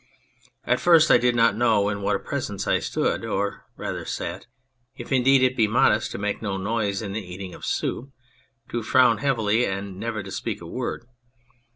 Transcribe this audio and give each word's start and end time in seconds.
At 0.65 0.79
first 0.79 1.11
I 1.11 1.19
did 1.19 1.35
not 1.35 1.55
know 1.55 1.87
in 1.87 2.01
what 2.01 2.15
a 2.15 2.19
Presence 2.19 2.65
I 2.65 2.79
stood 2.79 3.23
or 3.23 3.67
rather 3.77 4.03
sat 4.03 4.45
for 4.45 4.47
he 4.93 5.03
was 5.03 5.09
very 5.09 5.11
modest, 5.11 5.11
if 5.11 5.11
indeed 5.11 5.43
it 5.43 5.55
be 5.55 5.67
modest 5.67 6.11
to 6.13 6.17
make 6.17 6.41
no 6.41 6.57
noise 6.57 7.03
in 7.03 7.11
the 7.13 7.21
eating 7.21 7.53
of 7.53 7.63
soup, 7.67 8.09
to 8.71 8.81
frown 8.81 9.19
heavily, 9.19 9.63
and 9.67 9.99
never 9.99 10.23
to 10.23 10.31
speak 10.31 10.59
a 10.59 10.65
word. 10.65 11.05